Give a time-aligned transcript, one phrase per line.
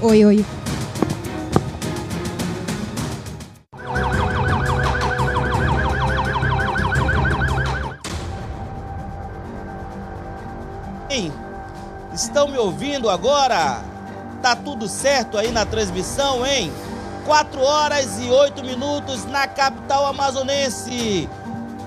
[0.00, 0.44] Oi, oi.
[12.18, 13.80] Estão me ouvindo agora?
[14.42, 16.72] Tá tudo certo aí na transmissão, hein?
[17.24, 21.28] 4 horas e 8 minutos na capital amazonense.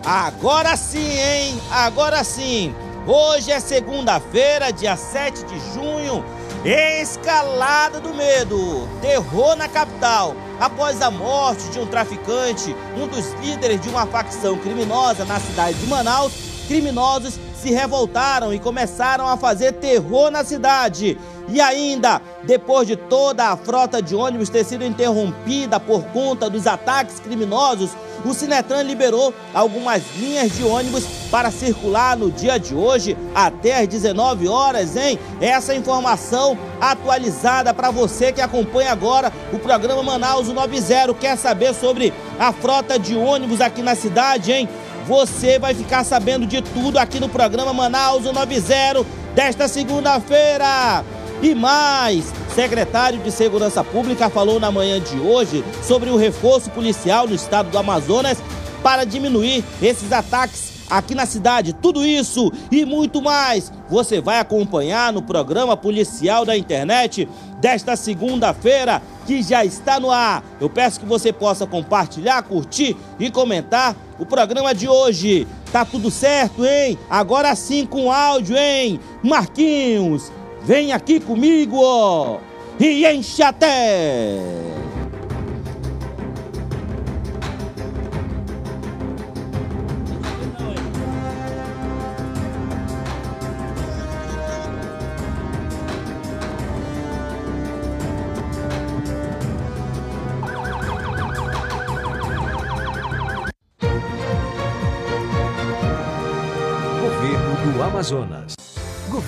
[0.06, 1.62] Agora sim, hein?
[1.70, 2.74] Agora sim.
[3.06, 6.24] Hoje é segunda-feira, dia 7 de junho.
[6.64, 8.88] Escalada do medo.
[9.02, 10.36] Terror na capital.
[10.60, 15.80] Após a morte de um traficante, um dos líderes de uma facção criminosa na cidade
[15.80, 16.32] de Manaus,
[16.68, 21.18] criminosos se revoltaram e começaram a fazer terror na cidade.
[21.50, 26.68] E ainda, depois de toda a frota de ônibus ter sido interrompida por conta dos
[26.68, 27.90] ataques criminosos,
[28.30, 33.88] o Sinetran liberou algumas linhas de ônibus para circular no dia de hoje até às
[33.88, 35.20] 19 horas, hein?
[35.40, 41.14] Essa informação atualizada para você que acompanha agora o programa Manaus 90.
[41.16, 44.70] Quer saber sobre a frota de ônibus aqui na cidade, hein?
[45.08, 51.04] Você vai ficar sabendo de tudo aqui no programa Manaus 90 desta segunda-feira.
[51.42, 57.28] E mais, secretário de Segurança Pública falou na manhã de hoje sobre o reforço policial
[57.28, 58.38] no estado do Amazonas
[58.84, 61.72] para diminuir esses ataques aqui na cidade.
[61.72, 67.28] Tudo isso e muito mais você vai acompanhar no programa policial da internet
[67.60, 70.44] desta segunda-feira que já está no ar.
[70.60, 75.48] Eu peço que você possa compartilhar, curtir e comentar o programa de hoje.
[75.72, 77.00] Tá tudo certo, hein?
[77.10, 79.00] Agora sim com áudio, hein?
[79.24, 80.30] Marquinhos,
[80.64, 82.40] vem aqui comigo, ó,
[82.80, 84.40] e enche até!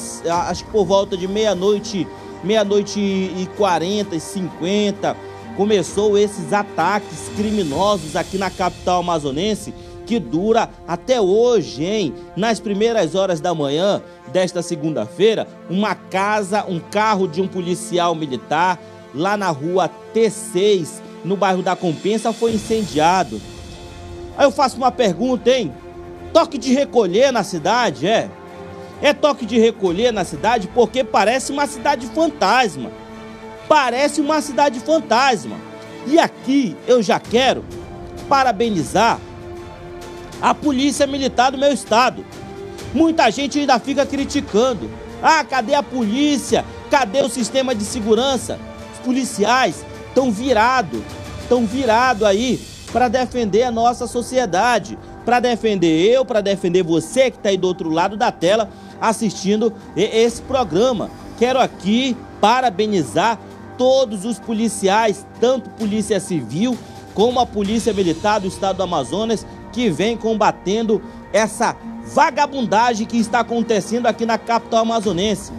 [0.47, 2.07] acho que por volta de meia-noite,
[2.41, 5.28] meia-noite e 40 e 50
[5.59, 9.73] começou esses ataques criminosos aqui na capital amazonense
[10.05, 12.13] que dura até hoje, hein?
[12.33, 14.01] Nas primeiras horas da manhã
[14.31, 18.79] desta segunda-feira, uma casa, um carro de um policial militar
[19.13, 23.41] lá na rua T6, no bairro da Compensa, foi incendiado.
[24.37, 25.73] Aí eu faço uma pergunta, hein?
[26.31, 28.31] Toque de recolher na cidade, é?
[29.01, 32.89] É toque de recolher na cidade porque parece uma cidade fantasma
[33.69, 35.57] parece uma cidade fantasma.
[36.07, 37.63] E aqui eu já quero
[38.27, 39.19] parabenizar
[40.41, 42.25] a polícia militar do meu estado.
[42.93, 44.89] Muita gente ainda fica criticando.
[45.21, 46.65] Ah, cadê a polícia?
[46.89, 48.59] Cadê o sistema de segurança?
[48.93, 51.01] Os policiais estão virados,
[51.41, 52.59] estão virados aí
[52.91, 57.67] para defender a nossa sociedade, para defender eu, para defender você que está aí do
[57.67, 58.69] outro lado da tela
[58.99, 61.11] assistindo esse programa.
[61.37, 63.39] Quero aqui parabenizar
[63.79, 66.77] todos os policiais, tanto Polícia Civil
[67.13, 71.77] como a Polícia Militar do Estado do Amazonas, que vem combatendo essa
[72.13, 75.53] vagabundagem que está acontecendo aqui na capital amazonense.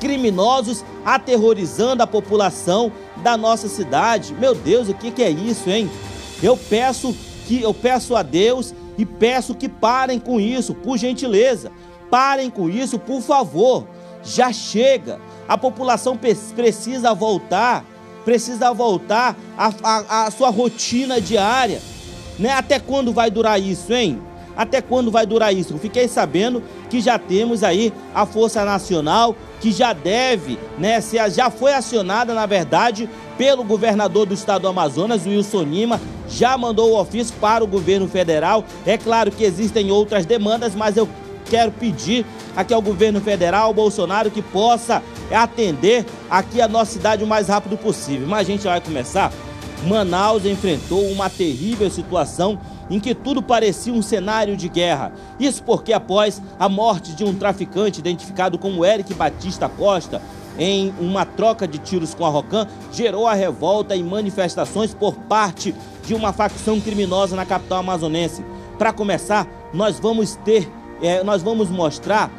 [0.00, 2.90] Criminosos aterrorizando a população
[3.22, 4.32] da nossa cidade.
[4.32, 5.90] Meu Deus, o que, que é isso, hein?
[6.42, 7.14] Eu peço
[7.46, 11.70] que eu peço a Deus e peço que parem com isso, por gentileza.
[12.10, 13.86] Parem com isso, por favor.
[14.24, 15.20] Já chega.
[15.48, 16.18] A população
[16.54, 17.84] precisa voltar,
[18.24, 21.80] precisa voltar à, sua rotina diária.
[22.38, 22.50] Né?
[22.50, 24.20] Até quando vai durar isso, hein?
[24.56, 25.74] Até quando vai durar isso?
[25.74, 30.98] Eu fiquei sabendo que já temos aí a Força Nacional, que já deve, né,
[31.30, 36.92] já foi acionada, na verdade, pelo governador do estado do Amazonas, Wilson Lima, já mandou
[36.92, 38.64] o ofício para o governo federal.
[38.86, 41.06] É claro que existem outras demandas, mas eu
[41.48, 45.02] quero pedir aqui ao governo federal, Bolsonaro, que possa
[45.32, 48.26] atender aqui a nossa cidade o mais rápido possível.
[48.26, 49.32] Mas a gente vai começar.
[49.86, 52.58] Manaus enfrentou uma terrível situação
[52.88, 55.12] em que tudo parecia um cenário de guerra.
[55.38, 60.22] Isso porque, após a morte de um traficante identificado como Eric Batista Costa,
[60.58, 65.74] em uma troca de tiros com a Rocan, gerou a revolta e manifestações por parte
[66.06, 68.44] de uma facção criminosa na capital amazonense.
[68.78, 70.70] Para começar, nós vamos ter,
[71.02, 72.30] é, nós vamos mostrar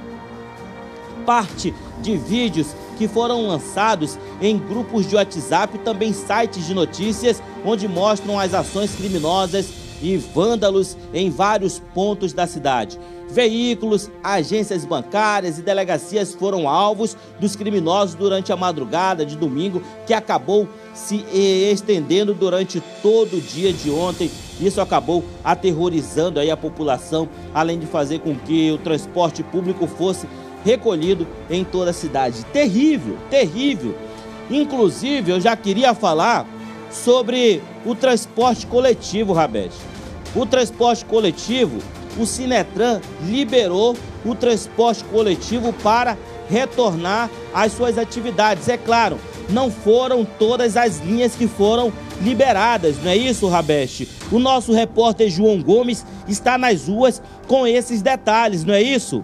[1.25, 7.41] parte de vídeos que foram lançados em grupos de WhatsApp e também sites de notícias,
[7.65, 9.69] onde mostram as ações criminosas
[10.01, 12.99] e vândalos em vários pontos da cidade.
[13.29, 20.13] Veículos, agências bancárias e delegacias foram alvos dos criminosos durante a madrugada de domingo, que
[20.13, 24.31] acabou se estendendo durante todo o dia de ontem.
[24.59, 30.27] Isso acabou aterrorizando aí a população, além de fazer com que o transporte público fosse
[30.65, 32.43] recolhido em toda a cidade.
[32.45, 33.95] Terrível, terrível.
[34.49, 36.45] Inclusive, eu já queria falar
[36.91, 39.75] sobre o transporte coletivo, Rabete.
[40.35, 41.79] O transporte coletivo,
[42.17, 43.95] o Sinetran liberou
[44.25, 46.17] o transporte coletivo para
[46.49, 48.67] retornar às suas atividades.
[48.69, 49.17] É claro,
[49.49, 54.07] não foram todas as linhas que foram liberadas, não é isso, Rabeste?
[54.31, 59.23] O nosso repórter João Gomes está nas ruas com esses detalhes, não é isso?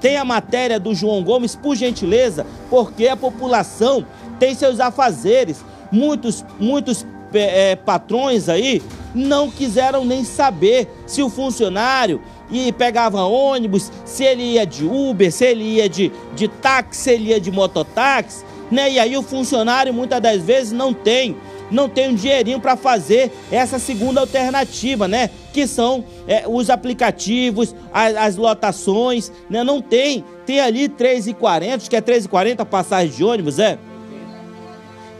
[0.00, 4.04] Tem a matéria do João Gomes, por gentileza, porque a população
[4.38, 5.64] tem seus afazeres.
[5.90, 8.82] Muitos, muitos é, patrões aí
[9.14, 15.32] não quiseram nem saber se o funcionário e pegava ônibus, se ele ia de Uber,
[15.32, 18.90] se ele ia de, de táxi, se ele ia de mototáxi, né?
[18.90, 21.36] E aí o funcionário muitas das vezes não tem,
[21.70, 25.30] não tem um dinheirinho para fazer essa segunda alternativa, né?
[25.52, 29.62] Que são é, os aplicativos, as, as, lotações, né?
[29.62, 33.78] Não tem, tem ali 3,40, que é 3,40 passagem de ônibus, é?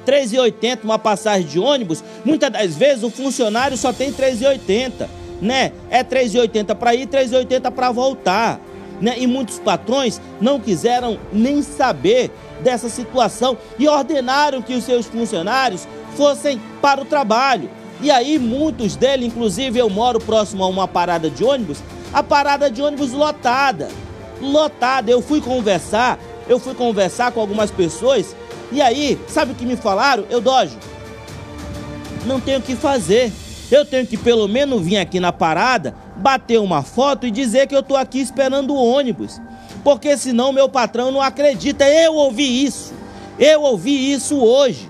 [0.04, 5.06] 3,80 uma passagem de ônibus, muitas das vezes o funcionário só tem 3,80,
[5.40, 5.72] né?
[5.88, 8.60] É 3,80 para ir, 3,80 para voltar,
[9.00, 9.14] né?
[9.18, 12.30] E muitos patrões não quiseram nem saber
[12.62, 17.70] dessa situação e ordenaram que os seus funcionários fossem para o trabalho.
[18.00, 21.78] E aí muitos deles, inclusive eu moro próximo a uma parada de ônibus,
[22.12, 23.88] a parada de ônibus lotada.
[24.40, 25.10] Lotada.
[25.10, 26.18] Eu fui conversar,
[26.48, 28.34] eu fui conversar com algumas pessoas
[28.74, 30.24] e aí, sabe o que me falaram?
[30.28, 30.76] Eu dojo.
[32.26, 33.32] Não tenho o que fazer.
[33.70, 37.74] Eu tenho que pelo menos vir aqui na parada, bater uma foto e dizer que
[37.74, 39.40] eu tô aqui esperando o ônibus.
[39.84, 41.86] Porque senão meu patrão não acredita.
[41.86, 42.92] Eu ouvi isso.
[43.38, 44.88] Eu ouvi isso hoje,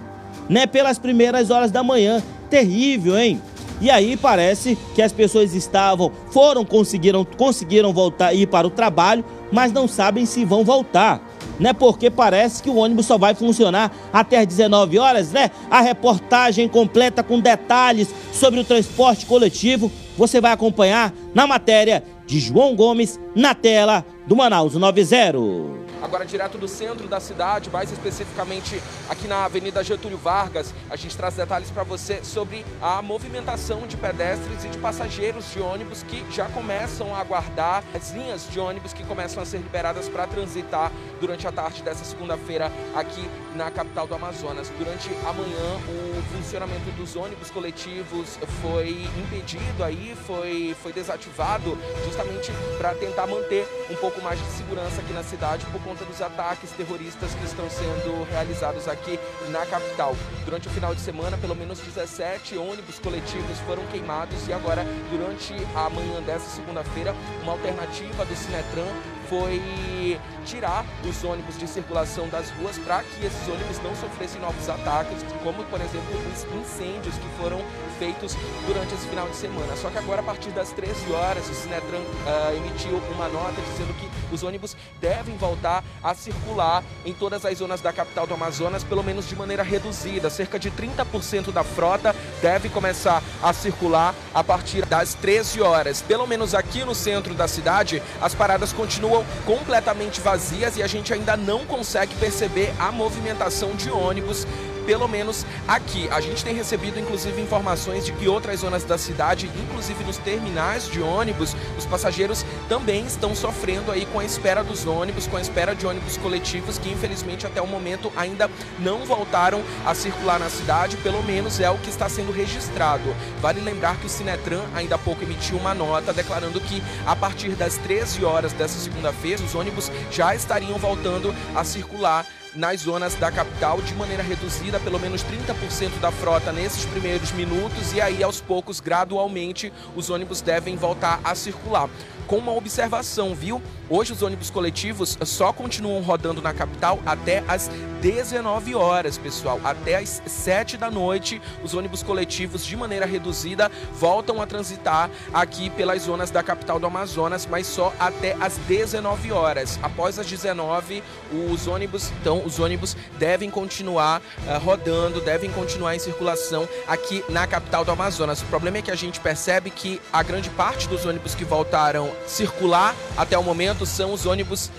[0.49, 2.23] né, pelas primeiras horas da manhã.
[2.49, 3.43] Terrível, hein?
[3.81, 9.25] E aí parece que as pessoas estavam, foram, conseguiram, conseguiram voltar ir para o trabalho,
[9.51, 11.21] mas não sabem se vão voltar
[11.59, 11.73] né?
[11.73, 15.51] Porque parece que o ônibus só vai funcionar até às 19 horas, né?
[15.71, 22.39] A reportagem completa com detalhes sobre o transporte coletivo você vai acompanhar na matéria de
[22.39, 25.84] João Gomes na tela do Manaus 90.
[26.05, 31.17] Agora, direto do centro da cidade, mais especificamente aqui na Avenida Getúlio Vargas, a gente
[31.17, 36.23] traz detalhes para você sobre a movimentação de pedestres e de passageiros de ônibus que
[36.31, 40.93] já começam a aguardar as linhas de ônibus que começam a ser liberadas para transitar
[41.23, 44.71] durante a tarde dessa segunda-feira aqui na capital do Amazonas.
[44.79, 52.53] Durante a manhã, o funcionamento dos ônibus coletivos foi impedido aí, foi, foi desativado justamente
[52.77, 56.21] para tentar manter um pouco mais de segurança aqui na cidade por conta conta dos
[56.21, 59.19] ataques terroristas que estão sendo realizados aqui
[59.51, 60.17] na capital.
[60.45, 65.55] Durante o final de semana, pelo menos 17 ônibus coletivos foram queimados e agora, durante
[65.75, 68.93] a manhã dessa segunda-feira, uma alternativa do Sinetran
[69.29, 74.69] foi tirar os ônibus de circulação das ruas para que esses ônibus não sofressem novos
[74.69, 77.59] ataques, como, por exemplo, os incêndios que foram
[77.99, 78.37] feitos
[78.67, 79.77] durante esse final de semana.
[79.77, 83.95] Só que agora, a partir das 13 horas, o Sinetran uh, emitiu uma nota dizendo
[83.95, 88.85] que os ônibus devem voltar a circular em todas as zonas da capital do Amazonas,
[88.85, 90.31] pelo menos de maneira reduzida.
[90.31, 96.03] Cerca de 30% da frota deve começar a circular a partir das 13 horas.
[96.03, 101.13] Pelo menos aqui no centro da cidade, as paradas continuam completamente vazias e a gente
[101.13, 104.47] ainda não consegue perceber a movimentação de ônibus
[104.87, 106.09] pelo menos aqui.
[106.11, 110.87] A gente tem recebido, inclusive, informações de que outras zonas da cidade, inclusive nos terminais
[110.89, 115.41] de ônibus, os passageiros também estão sofrendo aí com a espera dos ônibus, com a
[115.41, 120.49] espera de ônibus coletivos, que infelizmente até o momento ainda não voltaram a circular na
[120.49, 123.15] cidade, pelo menos é o que está sendo registrado.
[123.41, 127.51] Vale lembrar que o Sinetran ainda há pouco emitiu uma nota declarando que a partir
[127.51, 133.31] das 13 horas dessa segunda-feira, os ônibus já estariam voltando a circular nas zonas da
[133.31, 138.41] capital de maneira reduzida, pelo menos 30% da frota nesses primeiros minutos e aí aos
[138.41, 141.89] poucos, gradualmente, os ônibus devem voltar a circular
[142.27, 143.63] com uma observação, viu?
[143.89, 149.61] Hoje os ônibus coletivos só continuam rodando na capital até as 19 horas, pessoal.
[149.65, 155.71] Até as 7 da noite, os ônibus coletivos, de maneira reduzida, voltam a transitar aqui
[155.71, 159.79] pelas zonas da capital do Amazonas, mas só até as 19 horas.
[159.83, 161.03] Após as 19,
[161.51, 167.47] os ônibus, então, os ônibus devem continuar uh, rodando, devem continuar em circulação aqui na
[167.47, 168.43] capital do Amazonas.
[168.43, 172.11] O problema é que a gente percebe que a grande parte dos ônibus que voltaram
[172.27, 174.71] circular até o momento são os ônibus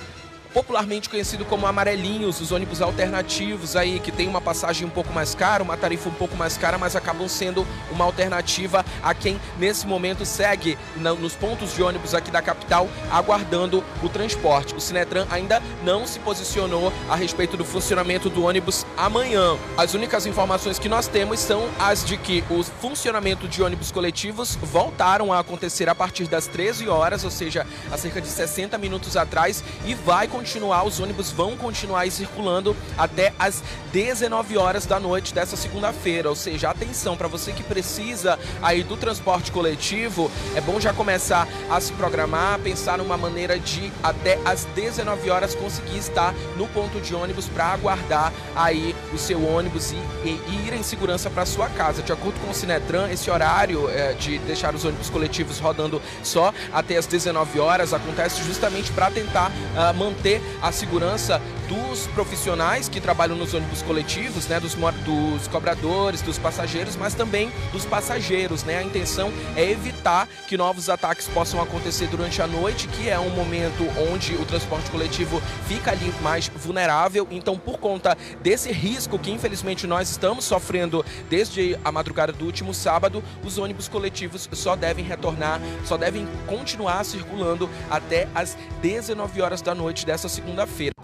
[0.55, 5.35] popularmente conhecido como amarelinhos, os ônibus alternativos aí, que tem uma passagem um pouco mais
[5.35, 9.85] cara, uma tarifa um pouco mais cara, mas acabam sendo uma alternativa a quem nesse
[9.85, 14.73] momento segue nos pontos de ônibus aqui da capital, aguardando o transporte.
[14.73, 19.57] O Sinetran ainda não se posicionou a respeito do funcionamento do ônibus amanhã.
[19.77, 24.55] As únicas informações que nós temos são as de que o funcionamento de ônibus coletivos
[24.55, 29.17] voltaram a acontecer a partir das 13 horas, ou seja, há cerca de 60 minutos
[29.17, 34.99] atrás, e vai continuar continuar, os ônibus vão continuar circulando até as 19 horas da
[34.99, 36.29] noite dessa segunda-feira.
[36.29, 41.47] Ou seja, atenção para você que precisa aí do transporte coletivo, é bom já começar
[41.67, 47.01] a se programar, pensar numa maneira de até as 19 horas conseguir estar no ponto
[47.01, 51.69] de ônibus para aguardar aí o seu ônibus e, e, ir em segurança para sua
[51.69, 52.03] casa.
[52.03, 56.53] De acordo com o Sinetran, esse horário é, de deixar os ônibus coletivos rodando só
[56.71, 62.99] até as 19 horas acontece justamente para tentar uh, manter a segurança dos profissionais que
[62.99, 68.63] trabalham nos ônibus coletivos, né, dos, dos cobradores, dos passageiros, mas também dos passageiros.
[68.63, 68.77] Né?
[68.77, 73.29] A intenção é evitar que novos ataques possam acontecer durante a noite, que é um
[73.29, 77.27] momento onde o transporte coletivo fica ali mais vulnerável.
[77.31, 82.73] Então, por conta desse risco que infelizmente nós estamos sofrendo desde a madrugada do último
[82.73, 89.61] sábado, os ônibus coletivos só devem retornar, só devem continuar circulando até as 19 horas
[89.61, 90.94] da noite dessa segunda-feira.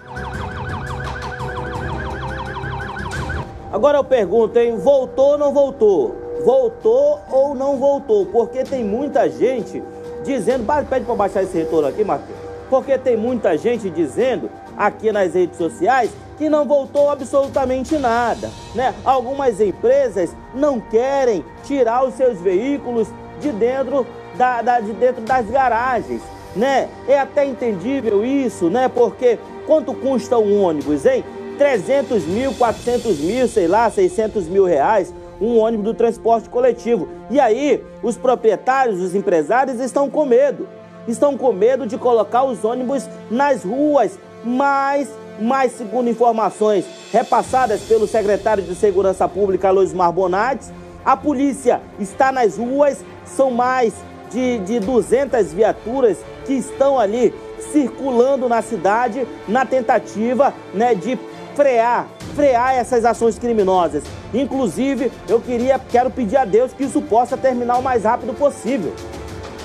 [3.71, 4.75] Agora eu pergunto, hein?
[4.77, 6.15] Voltou ou não voltou?
[6.43, 8.25] Voltou ou não voltou?
[8.25, 9.81] Porque tem muita gente
[10.25, 10.65] dizendo.
[10.89, 12.41] Pede para baixar esse retorno aqui, Marquinhos.
[12.69, 18.93] Porque tem muita gente dizendo aqui nas redes sociais que não voltou absolutamente nada, né?
[19.05, 23.07] Algumas empresas não querem tirar os seus veículos
[23.39, 26.21] de dentro, da, da, de dentro das garagens,
[26.55, 26.89] né?
[27.07, 28.89] É até entendível isso, né?
[28.89, 29.37] Porque
[29.67, 31.23] quanto custa um ônibus, hein?
[31.61, 37.07] 300 mil, 400 mil, sei lá, 600 mil reais, um ônibus do transporte coletivo.
[37.29, 40.67] E aí, os proprietários, os empresários estão com medo.
[41.07, 45.07] Estão com medo de colocar os ônibus nas ruas, mas,
[45.39, 50.73] mas segundo informações repassadas pelo secretário de Segurança Pública, Luiz Marbonades,
[51.05, 53.93] a polícia está nas ruas, são mais
[54.31, 57.31] de, de 200 viaturas que estão ali
[57.71, 61.17] circulando na cidade na tentativa né, de
[61.55, 64.03] frear, frear essas ações criminosas.
[64.33, 68.93] Inclusive, eu queria, quero pedir a Deus que isso possa terminar o mais rápido possível.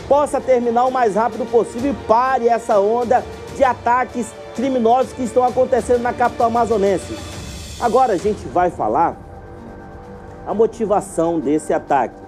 [0.09, 3.25] Possa terminar o mais rápido possível e pare essa onda
[3.57, 7.17] de ataques criminosos que estão acontecendo na capital amazonense.
[7.81, 9.17] Agora a gente vai falar
[10.47, 12.21] a motivação desse ataque.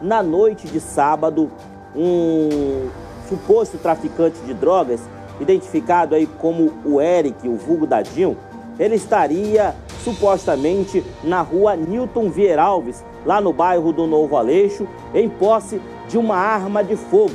[0.00, 1.50] Na noite de sábado,
[1.94, 2.88] um
[3.28, 5.00] suposto traficante de drogas,
[5.40, 8.36] identificado aí como o Eric, o vulgo Dadinho,
[8.80, 15.28] ele estaria supostamente na rua Newton Vieira Alves, lá no bairro do Novo Aleixo, em
[15.28, 17.34] posse de uma arma de fogo.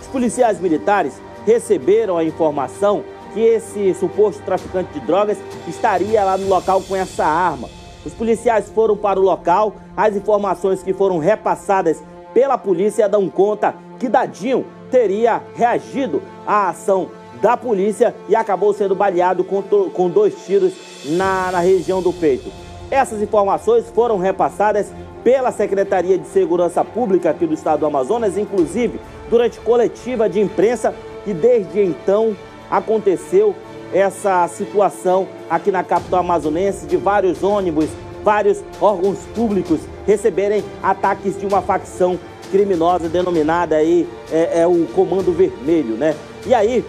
[0.00, 5.36] Os policiais militares receberam a informação que esse suposto traficante de drogas
[5.68, 7.68] estaria lá no local com essa arma.
[8.02, 12.02] Os policiais foram para o local, as informações que foram repassadas
[12.32, 17.08] pela polícia dão conta que Dadinho teria reagido à ação
[17.40, 20.72] da polícia e acabou sendo baleado com, com dois tiros
[21.04, 22.50] na, na região do peito.
[22.90, 24.92] Essas informações foram repassadas
[25.24, 30.94] pela Secretaria de Segurança Pública aqui do Estado do Amazonas, inclusive durante coletiva de imprensa,
[31.26, 32.36] e desde então
[32.70, 33.54] aconteceu
[33.92, 37.88] essa situação aqui na capital amazonense de vários ônibus,
[38.22, 42.18] vários órgãos públicos receberem ataques de uma facção
[42.50, 46.14] criminosa denominada aí é, é, o Comando Vermelho, né?
[46.46, 46.84] E aí,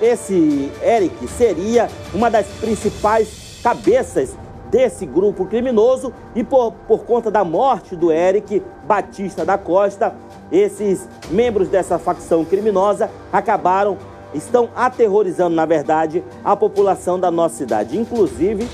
[0.00, 4.36] esse Eric seria uma das principais cabeças
[4.70, 10.14] desse grupo criminoso e por, por conta da morte do Eric Batista da Costa,
[10.50, 13.96] esses membros dessa facção criminosa acabaram,
[14.34, 17.96] estão aterrorizando, na verdade, a população da nossa cidade.
[17.96, 18.68] Inclusive,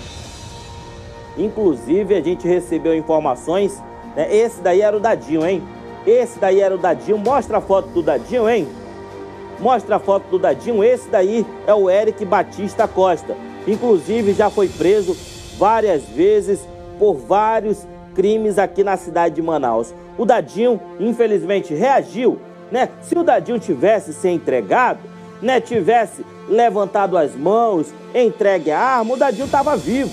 [1.36, 3.78] inclusive a gente recebeu informações,
[4.16, 4.34] né?
[4.34, 5.62] esse daí era o Dadinho, hein?
[6.06, 8.66] Esse daí era o Dadinho, mostra a foto do Dadinho, hein?
[9.60, 13.36] Mostra a foto do Dadinho, esse daí é o Eric Batista Costa.
[13.66, 15.16] Inclusive já foi preso
[15.58, 16.60] várias vezes
[16.98, 19.94] por vários crimes aqui na cidade de Manaus.
[20.16, 22.38] O Dadinho, infelizmente, reagiu,
[22.72, 22.88] né?
[23.02, 25.00] Se o Dadinho tivesse se entregado,
[25.42, 30.12] né, tivesse levantado as mãos, entregue a arma, o Dadinho estava vivo,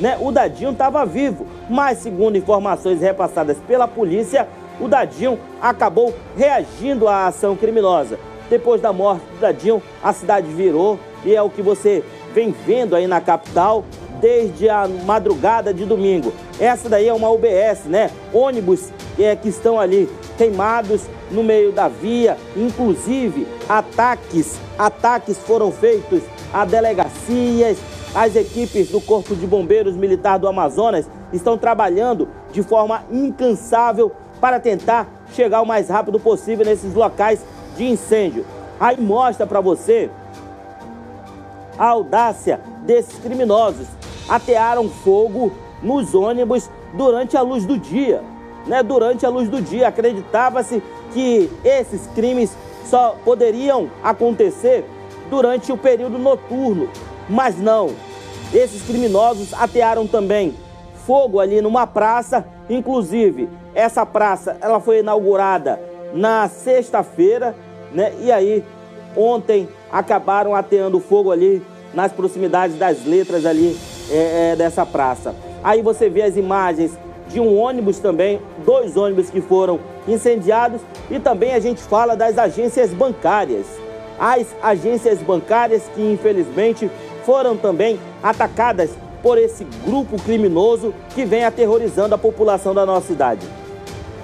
[0.00, 0.16] né?
[0.20, 4.48] O Dadinho estava vivo, mas segundo informações repassadas pela polícia,
[4.80, 8.18] o Dadinho acabou reagindo à ação criminosa.
[8.50, 12.02] Depois da morte do Dadinho, a cidade virou e é o que você
[12.34, 13.84] vem vendo aí na capital
[14.20, 16.32] desde a madrugada de domingo.
[16.58, 18.10] Essa daí é uma UBS, né?
[18.32, 26.22] Ônibus é, que estão ali queimados no meio da via, inclusive ataques, ataques foram feitos
[26.52, 27.78] a delegacias,
[28.14, 34.58] as equipes do Corpo de Bombeiros Militar do Amazonas estão trabalhando de forma incansável para
[34.58, 37.40] tentar chegar o mais rápido possível nesses locais
[37.78, 38.44] de incêndio.
[38.78, 40.10] Aí mostra para você
[41.78, 43.86] a audácia desses criminosos.
[44.28, 48.22] Atearam fogo nos ônibus durante a luz do dia.
[48.66, 48.82] Né?
[48.82, 50.82] Durante a luz do dia, acreditava-se
[51.14, 54.84] que esses crimes só poderiam acontecer
[55.30, 56.90] durante o período noturno.
[57.28, 57.90] Mas não.
[58.52, 60.54] Esses criminosos atearam também
[61.06, 65.80] fogo ali numa praça, inclusive essa praça ela foi inaugurada
[66.12, 67.54] na sexta-feira,
[67.92, 68.12] né?
[68.20, 68.64] E aí
[69.16, 71.62] ontem acabaram ateando fogo ali
[71.94, 73.76] nas proximidades das letras ali
[74.10, 75.34] é, é, dessa praça.
[75.62, 76.92] Aí você vê as imagens
[77.28, 82.38] de um ônibus também, dois ônibus que foram incendiados e também a gente fala das
[82.38, 83.66] agências bancárias.
[84.18, 86.90] As agências bancárias que infelizmente
[87.24, 88.90] foram também atacadas
[89.22, 93.46] por esse grupo criminoso que vem aterrorizando a população da nossa cidade.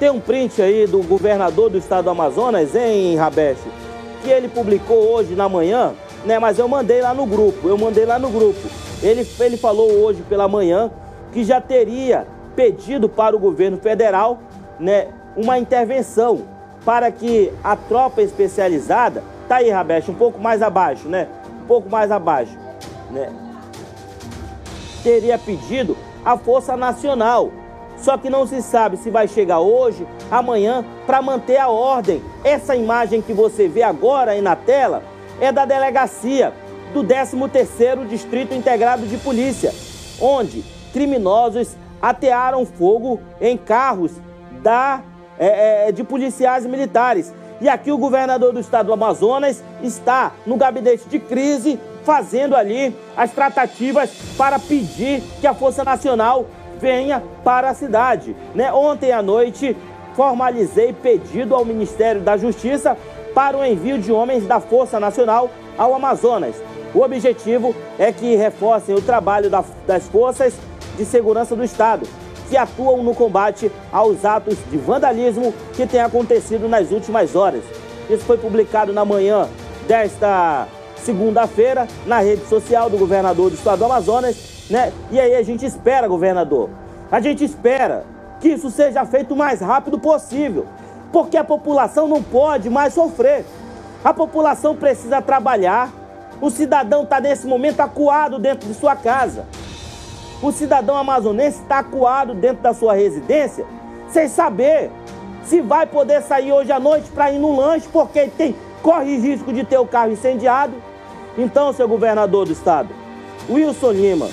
[0.05, 3.67] Tem um print aí do governador do estado do Amazonas, hein, Rabeche?
[4.23, 5.95] Que ele publicou hoje na manhã,
[6.27, 6.39] né?
[6.39, 8.61] Mas eu mandei lá no grupo, eu mandei lá no grupo.
[9.03, 10.91] Ele, ele falou hoje pela manhã
[11.33, 14.41] que já teria pedido para o governo federal,
[14.79, 16.43] né, uma intervenção
[16.85, 21.29] para que a tropa especializada, tá aí, Rabeche, um pouco mais abaixo, né?
[21.63, 22.59] Um pouco mais abaixo,
[23.11, 23.33] né?
[25.03, 27.51] Teria pedido a Força Nacional
[28.05, 32.23] só que não se sabe se vai chegar hoje, amanhã, para manter a ordem.
[32.45, 35.03] Essa imagem que você vê agora aí na tela
[35.41, 36.53] é da delegacia
[36.93, 39.73] do 13º Distrito Integrado de Polícia,
[40.21, 40.63] onde
[40.93, 44.13] criminosos atearam fogo em carros
[44.63, 45.01] da,
[45.39, 47.33] é, é, de policiais militares.
[47.59, 52.95] E aqui o governador do estado do Amazonas está no gabinete de crise, fazendo ali
[53.17, 56.45] as tratativas para pedir que a Força Nacional
[56.85, 58.37] venha para a cidade.
[58.55, 58.71] Né?
[58.71, 59.75] Ontem à noite
[60.15, 62.95] formalizei pedido ao Ministério da Justiça
[63.35, 66.57] para o envio de homens da Força Nacional ao Amazonas.
[66.95, 69.51] O objetivo é que reforcem o trabalho
[69.87, 70.55] das forças
[70.97, 72.07] de segurança do Estado,
[72.51, 77.63] que atuam no combate aos atos de vandalismo que têm acontecido nas últimas horas.
[78.11, 79.49] Isso foi publicado na manhã
[79.89, 80.69] desta
[80.99, 84.93] segunda-feira na rede social do governador do Estado do Amazonas né?
[85.11, 86.71] E aí a gente espera, governador,
[87.11, 88.05] a gente espera
[88.41, 90.67] que isso seja feito o mais rápido possível,
[91.13, 93.45] porque a população não pode mais sofrer.
[94.05, 95.91] A população precisa trabalhar.
[96.41, 99.47] O cidadão está nesse momento acuado dentro de sua casa.
[100.43, 103.65] O cidadão amazonense está acuado dentro da sua residência,
[104.09, 104.91] sem saber
[105.45, 109.53] se vai poder sair hoje à noite para ir no lanche, porque tem, corre risco
[109.53, 110.75] de ter o carro incendiado.
[111.39, 112.89] Então, seu governador do estado,
[113.49, 114.29] Wilson Lima,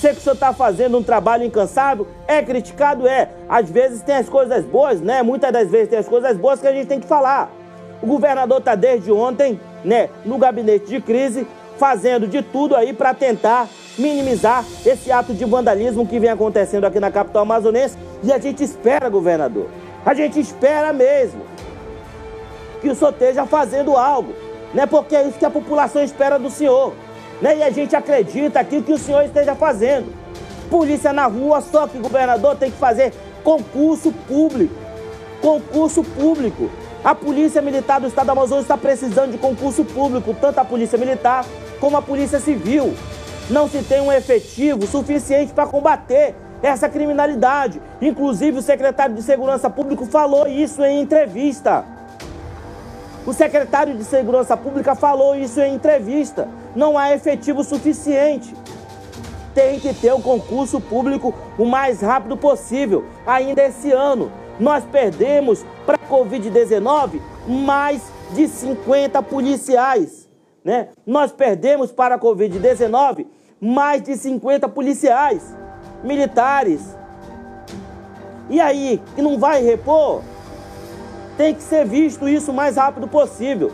[0.00, 3.30] Sei que o senhor está fazendo um trabalho incansável, é criticado, é.
[3.48, 5.22] Às vezes tem as coisas boas, né?
[5.22, 7.50] Muitas das vezes tem as coisas boas que a gente tem que falar.
[8.02, 11.46] O governador está desde ontem, né, no gabinete de crise,
[11.78, 17.00] fazendo de tudo aí para tentar minimizar esse ato de vandalismo que vem acontecendo aqui
[17.00, 17.96] na capital amazonense.
[18.22, 19.66] E a gente espera, governador,
[20.04, 21.40] a gente espera mesmo
[22.82, 24.34] que o senhor esteja fazendo algo.
[24.74, 24.84] né?
[24.84, 26.92] Porque é isso que a população espera do senhor,
[27.40, 27.58] né?
[27.58, 30.12] E a gente acredita aqui que o senhor esteja fazendo.
[30.70, 33.12] Polícia na rua, só que o governador tem que fazer
[33.44, 34.74] concurso público.
[35.40, 36.70] Concurso público.
[37.04, 40.98] A Polícia Militar do Estado do Amazonas está precisando de concurso público, tanto a Polícia
[40.98, 41.44] Militar
[41.78, 42.94] como a Polícia Civil.
[43.48, 47.80] Não se tem um efetivo suficiente para combater essa criminalidade.
[48.02, 51.84] Inclusive, o secretário de Segurança Pública falou isso em entrevista.
[53.26, 56.48] O secretário de Segurança Pública falou isso em entrevista.
[56.76, 58.54] Não há efetivo suficiente.
[59.52, 64.30] Tem que ter o um concurso público o mais rápido possível, ainda esse ano.
[64.60, 70.28] Nós perdemos para a Covid-19 mais de 50 policiais.
[70.64, 70.90] Né?
[71.04, 73.26] Nós perdemos para a Covid-19
[73.60, 75.42] mais de 50 policiais
[76.04, 76.96] militares.
[78.48, 80.22] E aí, que não vai repor?
[81.36, 83.70] Tem que ser visto isso o mais rápido possível.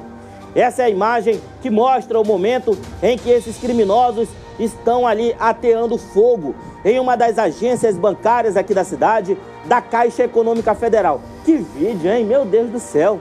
[0.55, 5.97] Essa é a imagem que mostra o momento em que esses criminosos estão ali ateando
[5.97, 11.21] fogo em uma das agências bancárias aqui da cidade, da Caixa Econômica Federal.
[11.45, 12.25] Que vídeo, hein?
[12.25, 13.21] Meu Deus do céu!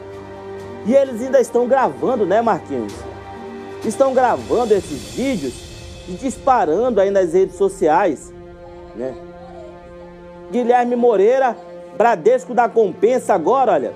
[0.85, 2.93] E eles ainda estão gravando, né, Marquinhos?
[3.85, 5.53] Estão gravando esses vídeos
[6.09, 8.31] e disparando aí nas redes sociais
[8.95, 9.15] né?
[10.51, 11.55] Guilherme Moreira,
[11.97, 13.93] Bradesco da Compensa agora, olha.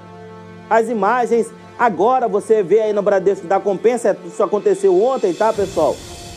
[0.69, 5.95] As imagens agora você vê aí no Bradesco da Compensa, isso aconteceu ontem, tá, pessoal?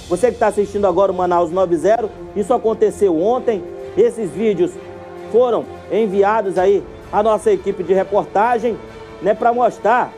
[0.08, 3.62] Você que está assistindo agora o Manaus 90, isso aconteceu ontem.
[3.96, 4.72] Esses vídeos
[5.30, 8.76] foram enviados aí à nossa equipe de reportagem,
[9.22, 10.12] né, para mostrar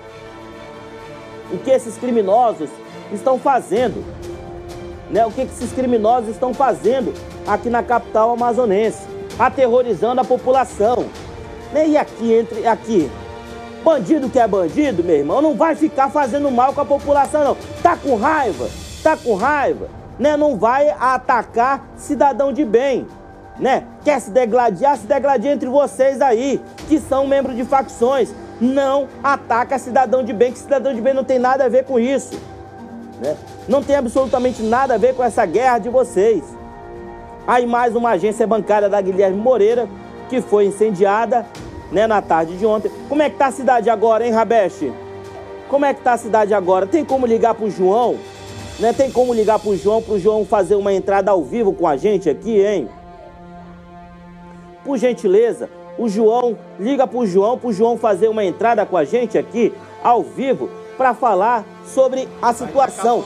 [1.52, 2.68] o que esses criminosos
[3.12, 4.04] estão fazendo,
[5.10, 5.26] né?
[5.26, 7.12] O que esses criminosos estão fazendo
[7.46, 9.02] aqui na capital amazonense,
[9.38, 11.06] aterrorizando a população.
[11.74, 13.10] E aqui, entre aqui,
[13.84, 17.56] bandido que é bandido, meu irmão, não vai ficar fazendo mal com a população, não.
[17.82, 18.68] Tá com raiva?
[19.02, 19.88] Tá com raiva?
[20.18, 20.36] Né?
[20.36, 23.06] Não vai atacar cidadão de bem.
[23.58, 23.84] Né?
[24.04, 24.96] Quer se degladiar?
[24.96, 28.32] Se degladiar entre vocês aí, que são membros de facções.
[28.60, 31.98] Não ataca cidadão de bem, que cidadão de bem não tem nada a ver com
[31.98, 32.38] isso.
[33.22, 33.36] Né?
[33.68, 36.42] Não tem absolutamente nada a ver com essa guerra de vocês.
[37.46, 39.88] Aí mais uma agência bancária da Guilherme Moreira,
[40.28, 41.46] que foi incendiada
[41.90, 42.90] né, na tarde de ontem.
[43.08, 44.92] Como é que tá a cidade agora, hein, Rabeste?
[45.68, 46.86] Como é que tá a cidade agora?
[46.86, 48.16] Tem como ligar pro João?
[48.78, 48.92] Né?
[48.92, 52.28] Tem como ligar pro João, pro João fazer uma entrada ao vivo com a gente
[52.28, 52.88] aqui, hein?
[54.84, 59.36] Por gentileza, o João, liga pro João, pro João fazer uma entrada com a gente
[59.36, 59.72] aqui,
[60.02, 63.22] ao vivo, para falar sobre a situação.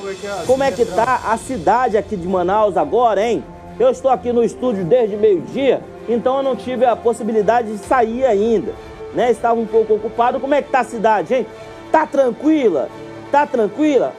[0.46, 3.44] Como é que tá a cidade aqui de Manaus agora, hein?
[3.78, 8.24] Eu estou aqui no estúdio desde meio-dia, então eu não tive a possibilidade de sair
[8.24, 8.72] ainda,
[9.14, 9.30] né?
[9.30, 10.40] Estava um pouco ocupado.
[10.40, 11.46] Como é que tá a cidade, hein?
[11.90, 12.88] Tá tranquila?
[13.30, 14.12] Tá tranquila?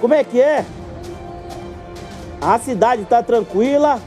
[0.00, 0.64] Como é que é?
[2.40, 4.00] A cidade tá tranquila.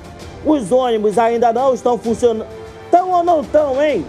[0.46, 2.48] Os ônibus ainda não estão funcionando.
[2.86, 4.06] Estão ou não estão, hein?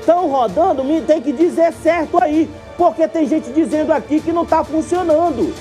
[0.00, 0.84] Estão rodando?
[0.84, 5.54] Me tem que dizer certo aí, porque tem gente dizendo aqui que não está funcionando,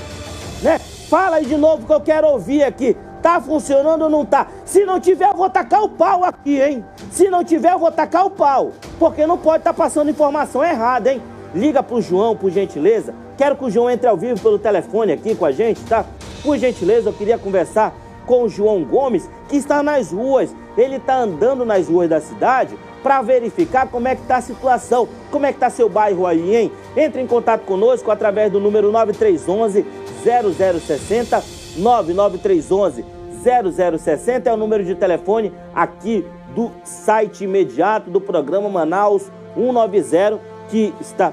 [0.62, 0.80] né?
[1.10, 2.96] Fala aí de novo que eu quero ouvir aqui.
[3.28, 4.48] Tá funcionando ou não tá?
[4.64, 6.86] Se não tiver, eu vou tacar o pau aqui, hein?
[7.12, 8.72] Se não tiver, eu vou tacar o pau.
[8.98, 11.22] Porque não pode estar tá passando informação errada, hein?
[11.54, 13.14] Liga pro João, por gentileza.
[13.38, 16.06] Quero que o João entre ao vivo pelo telefone aqui com a gente, tá?
[16.42, 17.94] Por gentileza, eu queria conversar
[18.26, 20.56] com o João Gomes, que está nas ruas.
[20.78, 25.06] Ele está andando nas ruas da cidade para verificar como é que está a situação,
[25.30, 26.72] como é que está seu bairro aí, hein?
[26.96, 29.86] Entre em contato conosco através do número 9311
[30.24, 31.44] 0060
[31.78, 33.17] 99311
[33.48, 40.94] 0060 é o número de telefone aqui do site imediato do programa Manaus 190 que
[41.00, 41.32] está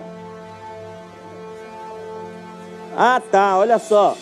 [2.97, 4.17] Ah, tá, olha só.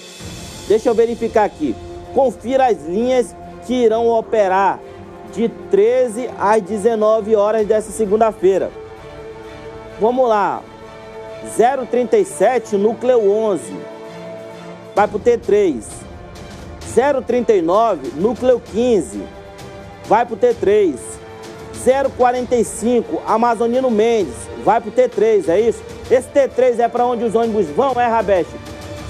[0.67, 1.75] Deixa eu verificar aqui.
[2.15, 4.81] Confira as linhas que irão operar
[5.33, 8.71] de 13 às 19 horas dessa segunda-feira.
[10.01, 10.63] Vamos lá.
[11.91, 13.63] 037 núcleo 11
[14.95, 15.83] vai para o T3.
[16.95, 19.23] 039, núcleo 15,
[20.07, 20.97] vai para o T3.
[22.17, 25.83] 045, Amazonino Mendes, vai para o T3, é isso?
[26.11, 28.55] Esse T3 é para onde os ônibus vão, é, Rabeste?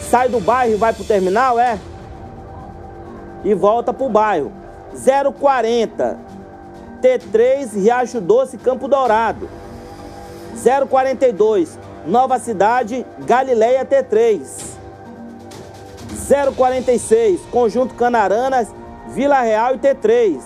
[0.01, 1.79] Sai do bairro e vai para o terminal, é?
[3.45, 4.53] E volta para o bairro.
[5.39, 6.19] 040,
[7.03, 9.49] T3, Riacho Doce, Campo Dourado.
[10.89, 14.72] 042, Nova Cidade, Galileia T3.
[16.29, 18.73] 046, Conjunto Canaranas,
[19.09, 20.41] Vila Real e T3.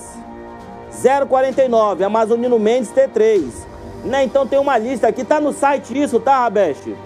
[1.28, 3.44] 049, Amazonino Mendes T3.
[4.04, 4.24] Né?
[4.24, 6.96] Então tem uma lista aqui, tá no site isso, tá, Rabeste?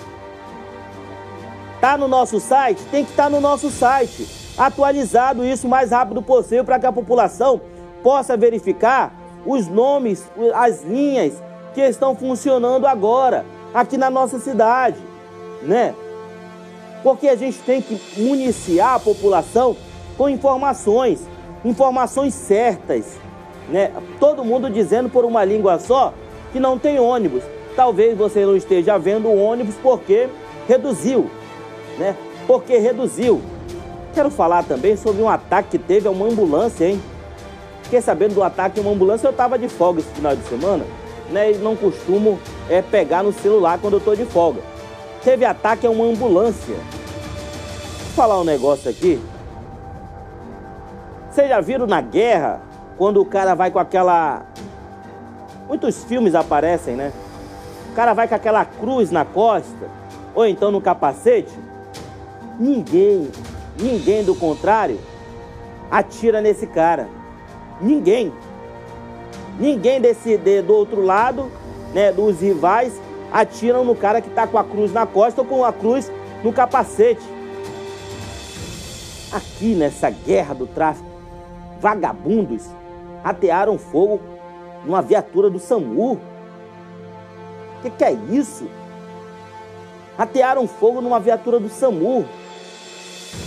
[1.81, 2.83] Tá no nosso site?
[2.91, 4.29] Tem que estar tá no nosso site.
[4.57, 7.61] Atualizado isso o mais rápido possível para que a população
[8.03, 9.13] possa verificar
[9.47, 11.33] os nomes, as linhas
[11.73, 14.99] que estão funcionando agora aqui na nossa cidade,
[15.63, 15.95] né?
[17.03, 19.77] Porque a gente tem que municiar a população
[20.17, 21.21] com informações,
[21.65, 23.19] informações certas,
[23.69, 23.93] né?
[24.19, 26.13] Todo mundo dizendo por uma língua só
[26.53, 27.43] que não tem ônibus.
[27.75, 30.29] Talvez você não esteja vendo o ônibus porque
[30.69, 31.31] reduziu,
[31.99, 32.17] né?
[32.47, 33.41] Porque reduziu.
[34.13, 37.01] Quero falar também sobre um ataque que teve a uma ambulância, hein?
[37.85, 40.85] Fiquei sabendo do ataque a uma ambulância, eu estava de folga esse final de semana,
[41.31, 41.53] né?
[41.53, 44.61] E não costumo é, pegar no celular quando eu estou de folga.
[45.23, 46.75] Teve ataque a uma ambulância.
[46.75, 49.23] Vou falar um negócio aqui.
[51.31, 52.61] Vocês já viram na guerra,
[52.97, 54.43] quando o cara vai com aquela.
[55.69, 57.13] Muitos filmes aparecem, né?
[57.91, 59.89] O cara vai com aquela cruz na costa,
[60.35, 61.57] ou então no capacete.
[62.59, 63.31] Ninguém,
[63.79, 64.99] ninguém do contrário,
[65.91, 67.09] atira nesse cara.
[67.81, 68.33] Ninguém.
[69.59, 71.51] Ninguém desse de, do outro lado,
[71.93, 73.01] né, dos rivais,
[73.33, 76.11] atiram no cara que está com a cruz na costa ou com a cruz
[76.43, 77.23] no capacete.
[79.33, 81.09] Aqui nessa guerra do tráfico,
[81.81, 82.69] vagabundos
[83.23, 84.21] atearam fogo
[84.85, 86.15] numa viatura do SAMU.
[86.15, 88.69] O que, que é isso?
[90.19, 92.25] Atearam fogo numa viatura do SAMU.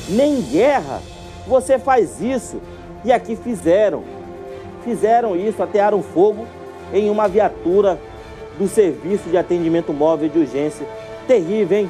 [0.09, 1.01] Nem guerra
[1.47, 2.61] você faz isso.
[3.03, 4.03] E aqui fizeram.
[4.83, 6.45] Fizeram isso, atearam fogo
[6.93, 7.99] em uma viatura
[8.57, 10.85] do Serviço de Atendimento Móvel de Urgência.
[11.27, 11.89] Terrível, hein?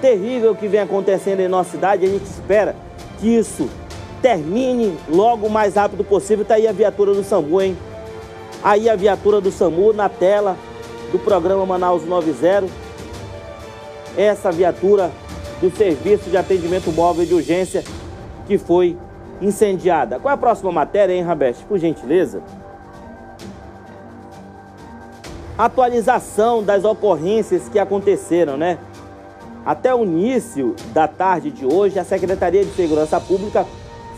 [0.00, 2.04] Terrível o que vem acontecendo em nossa cidade.
[2.04, 2.76] A gente espera
[3.18, 3.68] que isso
[4.20, 6.42] termine logo o mais rápido possível.
[6.42, 7.76] Está aí a viatura do SAMU, hein?
[8.62, 10.56] Aí a viatura do SAMU na tela
[11.12, 12.66] do programa Manaus 90.
[14.16, 15.10] Essa viatura
[15.60, 17.84] do Serviço de Atendimento Móvel de Urgência
[18.46, 18.96] que foi
[19.40, 20.18] incendiada.
[20.18, 21.64] Qual é a próxima matéria, hein, Rabeste?
[21.64, 22.42] Por gentileza.
[25.58, 28.78] Atualização das ocorrências que aconteceram, né?
[29.64, 33.66] Até o início da tarde de hoje, a Secretaria de Segurança Pública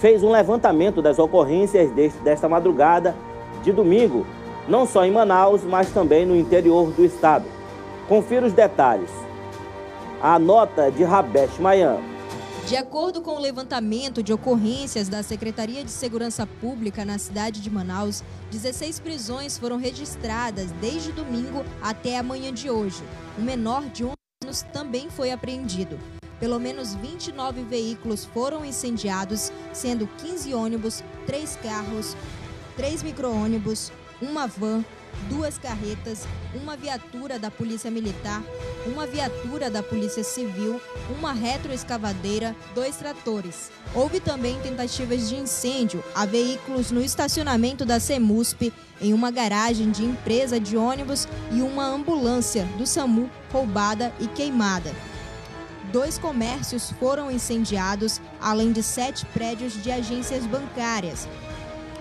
[0.01, 3.15] fez um levantamento das ocorrências deste, desta madrugada
[3.63, 4.27] de domingo,
[4.67, 7.45] não só em Manaus, mas também no interior do estado.
[8.09, 9.11] Confira os detalhes.
[10.21, 11.99] A nota de Rabesh Mayan.
[12.69, 17.71] De acordo com o levantamento de ocorrências da Secretaria de Segurança Pública na cidade de
[17.71, 23.03] Manaus, 16 prisões foram registradas desde domingo até a manhã de hoje.
[23.39, 24.13] O menor de 11
[24.45, 25.99] anos também foi apreendido.
[26.39, 32.15] Pelo menos 29 veículos foram incendiados, sendo 15 ônibus, 3 carros,
[32.77, 34.85] 3 micro-ônibus, uma van,
[35.29, 38.43] duas carretas, uma viatura da Polícia Militar,
[38.87, 40.81] uma viatura da Polícia Civil,
[41.19, 43.71] uma retroescavadeira, dois tratores.
[43.95, 50.05] Houve também tentativas de incêndio a veículos no estacionamento da CEMUSP, em uma garagem de
[50.05, 54.93] empresa de ônibus e uma ambulância do SAMU roubada e queimada.
[55.93, 61.27] Dois comércios foram incendiados, além de sete prédios de agências bancárias,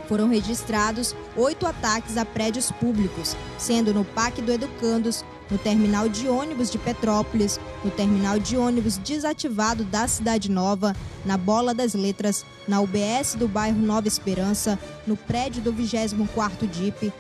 [0.08, 6.28] foram registrados oito ataques a prédios públicos, sendo no Parque do Educandos, no terminal de
[6.28, 12.46] ônibus de Petrópolis, no terminal de ônibus desativado da Cidade Nova, na Bola das Letras,
[12.67, 17.13] na UBS do bairro Nova Esperança, no prédio do 24º DIP,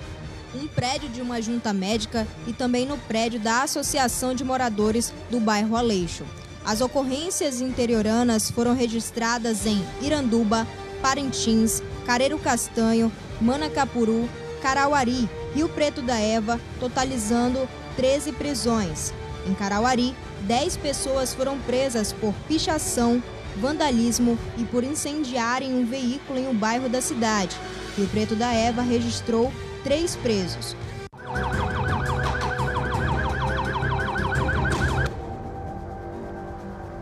[0.55, 5.39] um prédio de uma junta médica e também no prédio da Associação de Moradores do
[5.39, 6.23] bairro Aleixo.
[6.65, 10.67] As ocorrências interioranas foram registradas em Iranduba,
[11.01, 14.29] Parintins, Careiro Castanho, Manacapuru,
[14.61, 17.67] Carauari, Rio Preto da Eva, totalizando
[17.97, 19.13] 13 prisões.
[19.45, 23.21] Em Carauari, 10 pessoas foram presas por pichação,
[23.57, 27.57] vandalismo e por incendiarem um veículo em um bairro da cidade.
[27.97, 29.51] Rio Preto da Eva registrou
[29.83, 30.77] três presos.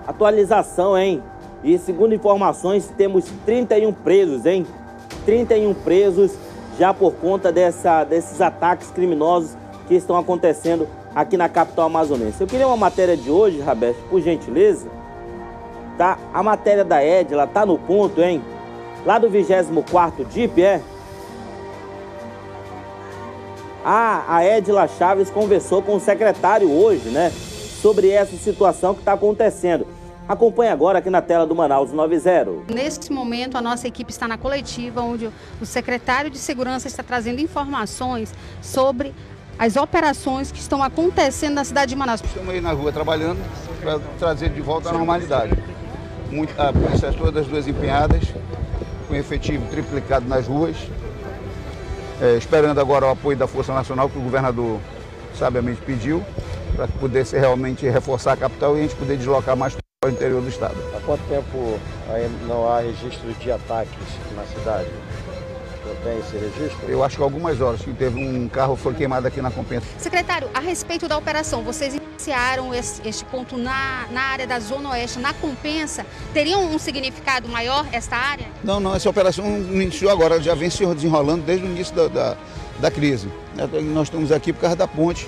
[0.08, 1.22] Atualização, hein?
[1.64, 4.66] E segundo informações, temos 31 presos, hein?
[5.26, 6.32] 31 presos
[6.78, 9.58] já por conta dessa, desses ataques criminosos
[9.88, 12.42] que estão acontecendo aqui na capital amazonense.
[12.42, 14.88] Eu queria uma matéria de hoje, Rabeste, por gentileza.
[15.98, 16.18] Tá?
[16.34, 18.44] A matéria da Edla tá no ponto, hein?
[19.06, 20.82] Lá do 24º DIP, é?
[23.84, 27.32] Ah, a Edla Chaves conversou com o secretário hoje, né?
[27.82, 29.86] Sobre essa situação que está acontecendo.
[30.28, 32.74] Acompanhe agora aqui na tela do Manaus 90.
[32.74, 35.30] Nesse momento, a nossa equipe está na coletiva, onde
[35.62, 39.14] o secretário de Segurança está trazendo informações sobre
[39.58, 42.22] as operações que estão acontecendo na cidade de Manaus.
[42.24, 43.40] Estamos aí na rua trabalhando
[43.80, 45.54] para trazer de volta a normalidade.
[46.32, 48.24] Muito, a polícia todas duas empenhadas,
[49.08, 50.76] com efetivo triplicado nas ruas,
[52.20, 54.80] é, esperando agora o apoio da Força Nacional que o governador
[55.36, 56.24] sabiamente pediu,
[56.76, 60.10] para que pudesse realmente reforçar a capital e a gente poder deslocar mais para o
[60.12, 60.76] interior do estado.
[60.96, 61.80] Há quanto tempo
[62.48, 63.98] não há registro de ataques
[64.36, 64.90] na cidade?
[65.86, 66.90] Não tem esse registro?
[66.90, 69.86] Eu acho que algumas horas que teve um carro foi queimado aqui na Compensa.
[69.98, 74.92] Secretário, a respeito da operação, vocês iniciaram esse, este ponto na, na área da Zona
[74.92, 76.06] Oeste, na Compensa.
[76.34, 78.48] Teriam um significado maior esta área?
[78.64, 82.08] Não, não, essa operação não iniciou agora, já vem se desenrolando desde o início da,
[82.08, 82.38] da,
[82.80, 83.28] da crise.
[83.94, 85.28] Nós estamos aqui por causa da ponte,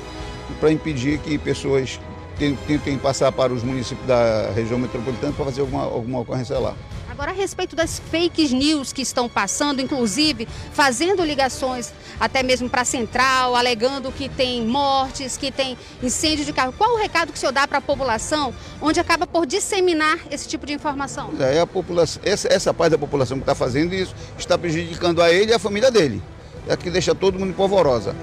[0.60, 2.00] para impedir que pessoas
[2.38, 6.76] tentem passar para os municípios da região metropolitana para fazer alguma, alguma ocorrência lá.
[7.10, 12.82] Agora, a respeito das fake news que estão passando, inclusive fazendo ligações até mesmo para
[12.82, 16.74] a central, alegando que tem mortes, que tem incêndio de carro.
[16.78, 20.48] Qual o recado que o senhor dá para a população, onde acaba por disseminar esse
[20.48, 21.32] tipo de informação?
[21.40, 25.34] É, a população, essa, essa parte da população que está fazendo isso está prejudicando a
[25.34, 26.22] ele e a família dele.
[26.68, 28.16] É que deixa todo mundo polvorosa.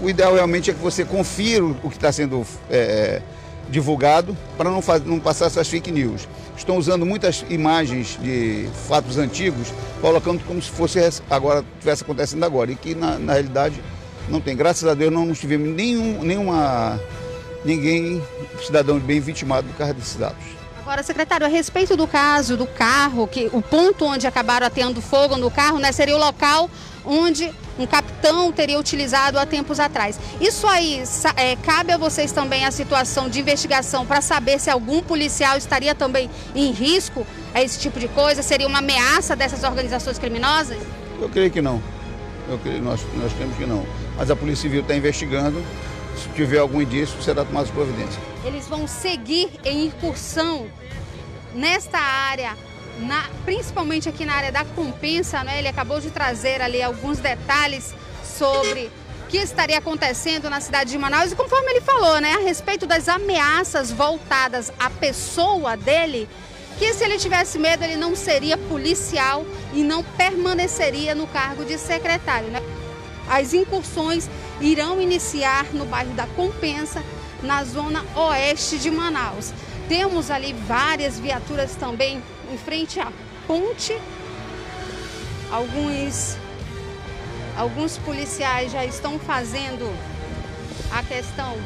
[0.00, 3.22] O ideal realmente é que você confira o que está sendo é,
[3.70, 9.68] divulgado para não, não passar essas fake news estão usando muitas imagens de fatos antigos,
[10.00, 10.98] colocando como se fosse
[11.30, 13.82] agora tivesse acontecendo agora, e que na, na realidade
[14.28, 14.56] não tem.
[14.56, 17.00] Graças a Deus não, tivemos nenhum, nenhuma,
[17.64, 18.22] ninguém,
[18.64, 20.61] cidadão bem vitimado por causa desses atos.
[20.82, 25.36] Agora, secretário, a respeito do caso do carro, que o ponto onde acabaram ateando fogo
[25.36, 26.68] no carro, né, seria o local
[27.06, 30.18] onde um capitão teria utilizado há tempos atrás.
[30.40, 31.00] Isso aí,
[31.36, 35.94] é, cabe a vocês também a situação de investigação para saber se algum policial estaria
[35.94, 38.42] também em risco a esse tipo de coisa?
[38.42, 40.78] Seria uma ameaça dessas organizações criminosas?
[41.20, 41.80] Eu creio que não.
[42.48, 43.86] Eu creio, nós, nós temos que não.
[44.16, 45.62] Mas a Polícia Civil está investigando.
[46.16, 48.31] Se tiver algum indício, será tomado providência.
[48.44, 50.68] Eles vão seguir em incursão
[51.54, 52.56] nesta área
[52.98, 55.58] na, principalmente aqui na área da compensa, né?
[55.58, 58.90] ele acabou de trazer ali alguns detalhes sobre
[59.24, 62.86] o que estaria acontecendo na cidade de Manaus e conforme ele falou, né, a respeito
[62.86, 66.28] das ameaças voltadas à pessoa dele,
[66.78, 71.78] que se ele tivesse medo ele não seria policial e não permaneceria no cargo de
[71.78, 72.48] secretário.
[72.48, 72.60] Né?
[73.28, 74.28] As incursões
[74.60, 77.02] irão iniciar no bairro da Compensa,
[77.42, 79.52] na zona oeste de Manaus.
[79.88, 82.22] Temos ali várias viaturas também
[82.52, 83.12] em frente à
[83.46, 83.96] ponte.
[85.50, 86.36] Alguns,
[87.56, 89.92] alguns policiais já estão fazendo
[90.90, 91.56] a questão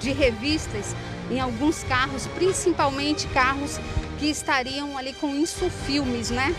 [0.00, 0.94] de revistas
[1.30, 3.78] em alguns carros, principalmente carros
[4.18, 6.54] que estariam ali com insufilmes, né?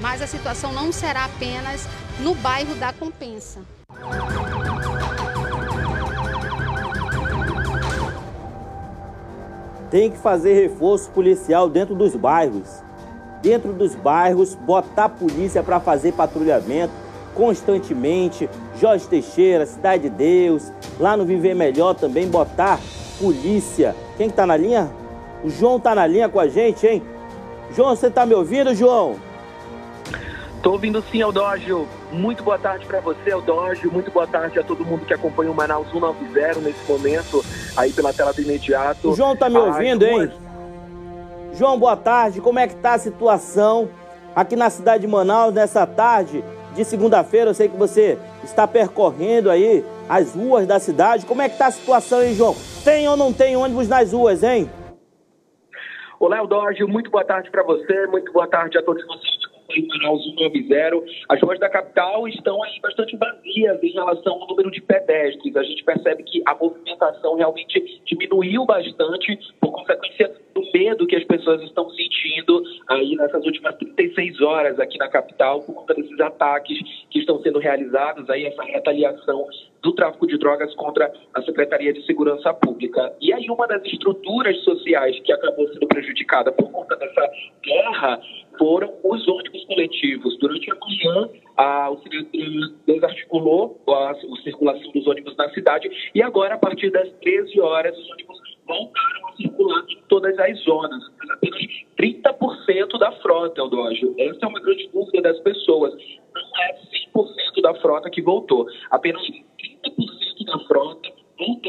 [0.00, 1.86] Mas a situação não será apenas
[2.20, 3.60] no bairro da Compensa.
[9.94, 12.82] Tem que fazer reforço policial dentro dos bairros.
[13.40, 16.92] Dentro dos bairros, botar polícia para fazer patrulhamento
[17.32, 18.50] constantemente.
[18.80, 22.80] Jorge Teixeira, Cidade de Deus, lá no Viver Melhor também botar
[23.20, 23.94] polícia.
[24.16, 24.90] Quem que tá na linha?
[25.44, 27.00] O João tá na linha com a gente, hein?
[27.70, 29.14] João, você tá me ouvindo, João?
[30.60, 31.86] Tô ouvindo sim, Eudógio.
[32.14, 33.90] Muito boa tarde para você, Eudógio.
[33.90, 37.44] Muito boa tarde a todo mundo que acompanha o Manaus 190 nesse momento,
[37.76, 39.10] aí pela tela do imediato.
[39.10, 40.30] O João tá me ouvindo, hein?
[41.54, 42.40] João, boa tarde.
[42.40, 43.90] Como é que tá a situação
[44.34, 47.50] aqui na cidade de Manaus nessa tarde de segunda-feira?
[47.50, 51.26] Eu sei que você está percorrendo aí as ruas da cidade.
[51.26, 52.54] Como é que tá a situação aí, João?
[52.84, 54.70] Tem ou não tem ônibus nas ruas, hein?
[56.20, 56.86] Olá, Eudógio.
[56.86, 58.06] Muito boa tarde para você.
[58.06, 59.33] Muito boa tarde a todos vocês
[59.70, 61.04] em Manaus 190.
[61.28, 65.56] As ruas da capital estão aí bastante vazias em relação ao número de pedestres.
[65.56, 71.24] A gente percebe que a movimentação realmente diminuiu bastante por consequência do medo que as
[71.24, 76.78] pessoas estão sentindo aí nessas últimas 36 horas aqui na capital por conta desses ataques
[77.10, 79.46] que estão sendo realizados, aí essa retaliação
[79.84, 83.14] do tráfico de drogas contra a Secretaria de Segurança Pública.
[83.20, 87.30] E aí uma das estruturas sociais que acabou sendo prejudicada por conta dessa
[87.62, 88.20] guerra
[88.58, 90.38] foram os ônibus coletivos.
[90.38, 96.22] Durante a manhã, a, o Sinetran desarticulou a, a circulação dos ônibus na cidade e
[96.22, 101.04] agora, a partir das 13 horas, os ônibus voltaram a circular em todas as zonas.
[101.18, 101.60] Mas apenas
[102.00, 104.14] 30% da frota, Eudógio.
[104.18, 105.92] Essa é uma grande dúvida das pessoas.
[106.34, 106.74] Não é
[107.14, 108.66] 100% da frota que voltou.
[108.90, 109.53] Apenas 30% da frota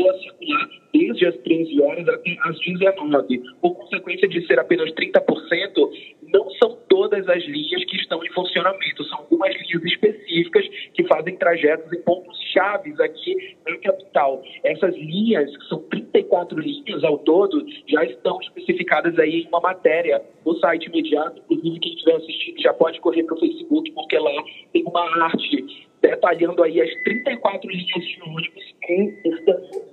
[0.10, 3.42] a circular desde as 13 horas até as 19.
[3.62, 5.22] Por consequência de ser apenas 30%,
[6.34, 11.36] não são todas as linhas que estão em funcionamento, são algumas linhas específicas que fazem
[11.38, 14.42] trajetos em pontos chaves aqui na capital.
[14.64, 20.22] Essas linhas, que são 34 linhas ao todo, já estão especificadas aí em uma matéria
[20.46, 21.42] no site imediato.
[21.50, 25.88] Inclusive, quem estiver assistindo já pode correr para o Facebook, porque lá tem uma arte
[26.02, 29.85] detalhando aí as 34 linhas de ônibus que estão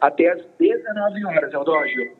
[0.00, 2.12] até as 19 horas, Eudógio.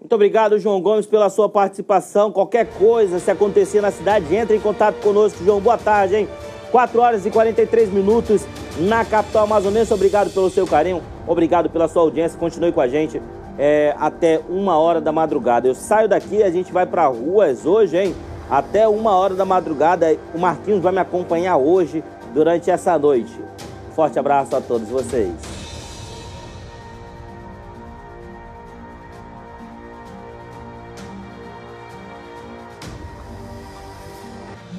[0.00, 2.32] Muito obrigado, João Gomes, pela sua participação.
[2.32, 5.60] Qualquer coisa, se acontecer na cidade, entre em contato conosco, João.
[5.60, 6.28] Boa tarde, hein?
[6.72, 8.44] 4 horas e 43 minutos
[8.80, 9.94] na capital amazonense.
[9.94, 12.36] Obrigado pelo seu carinho, obrigado pela sua audiência.
[12.38, 13.22] Continue com a gente
[13.58, 15.68] é, até uma hora da madrugada.
[15.68, 18.14] Eu saio daqui, a gente vai para ruas hoje, hein?
[18.50, 20.16] Até uma hora da madrugada.
[20.34, 22.02] O Marquinhos vai me acompanhar hoje,
[22.32, 23.38] durante essa noite.
[23.94, 25.61] Forte abraço a todos vocês.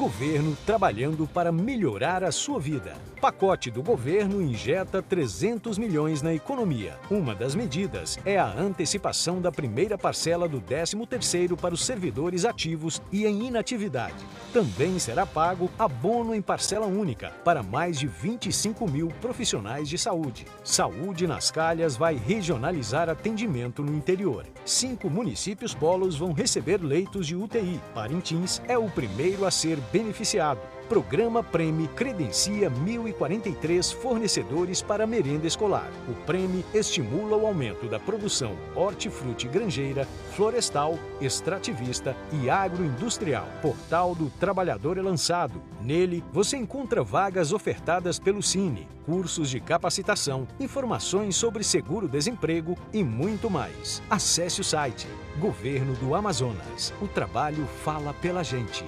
[0.04, 2.93] Governo trabalhando para melhorar a sua vida.
[3.24, 7.00] Pacote do governo injeta 300 milhões na economia.
[7.10, 13.02] Uma das medidas é a antecipação da primeira parcela do 13º para os servidores ativos
[13.14, 14.26] e em inatividade.
[14.52, 20.44] Também será pago abono em parcela única para mais de 25 mil profissionais de saúde.
[20.62, 24.46] Saúde nas Calhas vai regionalizar atendimento no interior.
[24.66, 27.80] Cinco municípios polos vão receber leitos de UTI.
[27.96, 30.73] Parintins é o primeiro a ser beneficiado.
[30.90, 35.90] Programa Prêmio credencia 1.043 fornecedores para merenda escolar.
[36.10, 40.06] O prêmio estimula o aumento da produção hortifruti granjeira,
[40.36, 43.48] florestal, extrativista e agroindustrial.
[43.62, 45.62] Portal do Trabalhador é lançado.
[45.82, 53.50] Nele, você encontra vagas ofertadas pelo Cine, cursos de capacitação, informações sobre seguro-desemprego e muito
[53.50, 54.02] mais.
[54.10, 55.08] Acesse o site
[55.40, 56.94] Governo do Amazonas.
[57.02, 58.86] O trabalho fala pela gente.